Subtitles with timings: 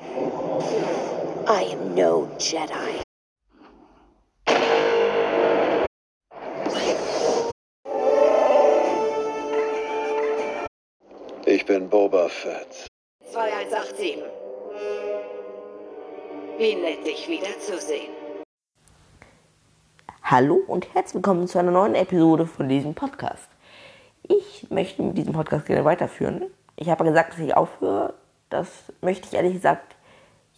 [0.00, 3.02] I am no Jedi.
[11.46, 12.86] Ich bin Boba Fett.
[13.32, 14.22] 2187.
[16.58, 18.12] Wie nett, dich wiederzusehen.
[20.22, 23.48] Hallo und herzlich willkommen zu einer neuen Episode von diesem Podcast.
[24.22, 26.46] Ich möchte mit diesem Podcast gerne weiterführen.
[26.76, 28.14] Ich habe gesagt, dass ich aufhöre.
[28.50, 28.68] Das
[29.00, 29.96] möchte ich ehrlich gesagt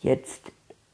[0.01, 0.51] jetzt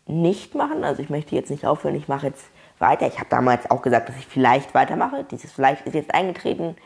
[0.06, 0.84] nicht machen.
[0.84, 2.46] Also ich möchte jetzt nicht aufhören, ich mache jetzt
[2.78, 3.06] weiter.
[3.06, 5.24] Ich habe damals auch gesagt, dass ich vielleicht weitermache.
[5.24, 6.76] Dieses vielleicht ist jetzt eingetreten.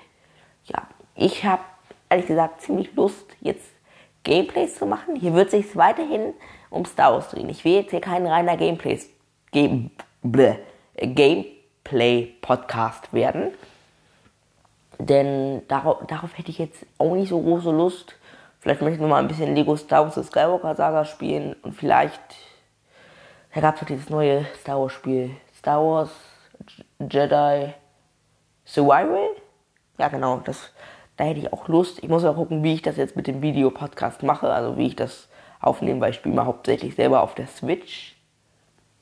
[0.64, 0.82] Ja,
[1.14, 1.62] ich habe
[2.08, 3.68] ehrlich gesagt ziemlich Lust, jetzt
[4.24, 5.14] Gameplays zu machen.
[5.16, 6.32] Hier wird sich weiterhin
[6.68, 7.48] um Star Wars drehen.
[7.48, 9.08] Ich will jetzt hier kein reiner Gameplays,
[9.52, 9.92] Game,
[10.22, 10.56] bleh,
[10.96, 13.52] Gameplay-Podcast werden.
[14.98, 18.16] Denn darauf, darauf hätte ich jetzt auch nicht so große Lust.
[18.60, 22.20] Vielleicht möchte ich noch mal ein bisschen Lego Star Wars Skywalker Saga spielen und vielleicht
[23.54, 26.10] da gab es dieses neue Star Wars Spiel Star Wars
[26.98, 27.72] Jedi
[28.64, 29.28] Survival.
[29.98, 30.72] Ja genau, das
[31.20, 32.02] da hätte ich auch Lust.
[32.02, 34.96] Ich muss mal gucken, wie ich das jetzt mit dem Videopodcast mache, also wie ich
[34.96, 35.28] das
[35.60, 38.16] aufnehme, weil ich spiele mal hauptsächlich selber auf der Switch.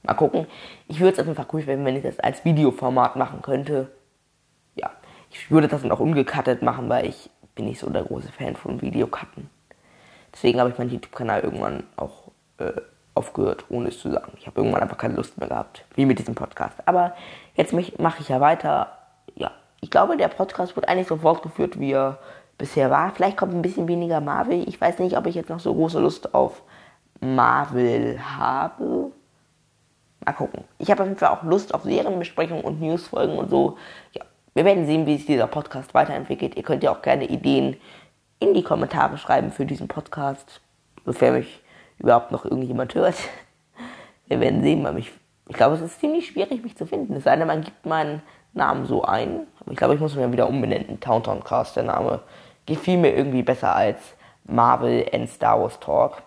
[0.02, 0.46] Mal gucken.
[0.88, 3.92] Ich würde es auf jeden Fall cool finden, wenn ich das als Videoformat machen könnte.
[4.74, 4.90] Ja,
[5.30, 8.56] ich würde das dann auch ungecuttet machen, weil ich bin nicht so der große Fan
[8.56, 9.48] von Videocutten.
[10.38, 12.70] Deswegen habe ich meinen YouTube-Kanal irgendwann auch äh,
[13.16, 14.34] aufgehört, ohne es zu sagen.
[14.38, 16.76] Ich habe irgendwann einfach keine Lust mehr gehabt, wie mit diesem Podcast.
[16.86, 17.16] Aber
[17.56, 18.92] jetzt mache ich ja weiter.
[19.34, 19.50] Ja,
[19.80, 22.18] ich glaube, der Podcast wird eigentlich so fortgeführt, wie er
[22.56, 23.10] bisher war.
[23.10, 24.62] Vielleicht kommt ein bisschen weniger Marvel.
[24.68, 26.62] Ich weiß nicht, ob ich jetzt noch so große Lust auf
[27.18, 29.10] Marvel habe.
[30.24, 30.62] Mal gucken.
[30.78, 33.76] Ich habe auf jeden Fall auch Lust auf Serienbesprechungen und Newsfolgen und so.
[34.12, 34.22] Ja,
[34.54, 36.56] wir werden sehen, wie sich dieser Podcast weiterentwickelt.
[36.56, 37.76] Ihr könnt ja auch gerne Ideen
[38.40, 40.60] in die Kommentare schreiben für diesen Podcast,
[41.04, 41.62] sofern mich
[41.98, 43.16] überhaupt noch irgendjemand hört.
[44.26, 45.10] Wir werden sehen, weil mich,
[45.48, 47.14] ich glaube, es ist ziemlich schwierig, mich zu finden.
[47.14, 48.22] Es sei denn, man gibt meinen
[48.52, 49.46] Namen so ein.
[49.60, 51.00] Aber ich glaube, ich muss mich wieder umbenennen.
[51.00, 52.20] Towntown Cast, der Name,
[52.66, 53.98] gefiel mir irgendwie besser als
[54.44, 56.22] Marvel and Star Wars Talk.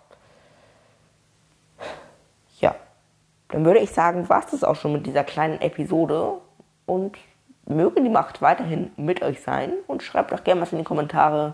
[2.59, 2.75] Ja,
[3.49, 6.33] dann würde ich sagen, war es das auch schon mit dieser kleinen Episode.
[6.87, 7.17] Und
[7.65, 9.73] möge die Macht weiterhin mit euch sein.
[9.87, 11.53] Und schreibt auch gerne was in die Kommentare,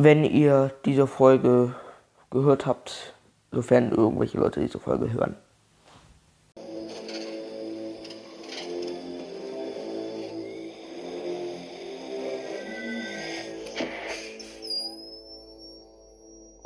[0.00, 1.74] wenn ihr diese Folge
[2.30, 3.14] gehört habt,
[3.50, 5.34] sofern irgendwelche Leute diese Folge hören.